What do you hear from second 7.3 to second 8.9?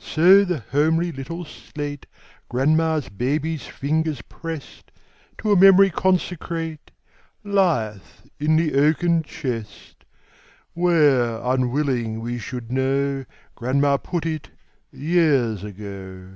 Lieth in the